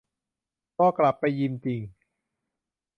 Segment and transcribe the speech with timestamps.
[0.77, 1.81] รอกลับไปยิมจริง